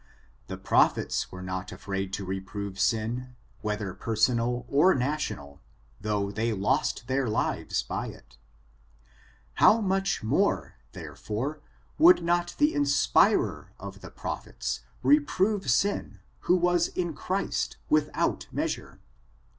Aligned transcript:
The 0.47 0.57
prophets 0.57 1.31
were 1.31 1.43
not 1.43 1.71
afraid 1.71 2.11
to 2.13 2.25
reprove 2.25 2.79
sin, 2.79 3.35
whether 3.61 3.93
personal 3.93 4.65
or 4.67 4.95
national, 4.95 5.61
though 5.99 6.31
they 6.31 6.53
lost 6.53 7.05
their 7.07 7.29
lives 7.29 7.83
by 7.83 8.07
it. 8.07 8.39
How 9.61 9.79
much 9.79 10.23
more, 10.23 10.73
there 10.93 11.13
fore, 11.15 11.61
would 11.99 12.23
not 12.23 12.55
the 12.57 12.73
inspirer 12.73 13.73
of 13.79 14.01
the 14.01 14.09
prophets 14.09 14.79
reprove 15.03 15.69
sin, 15.69 16.19
who 16.49 16.55
was 16.55 16.87
in 16.87 17.13
Christ, 17.13 17.77
without 17.87 18.47
measure? 18.51 19.01